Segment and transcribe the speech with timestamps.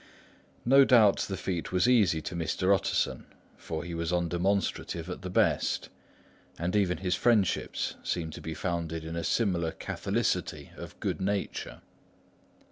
[0.65, 2.73] No doubt the feat was easy to Mr.
[2.73, 5.89] Utterson; for he was undemonstrative at the best,
[6.57, 11.81] and even his friendship seemed to be founded in a similar catholicity of good nature.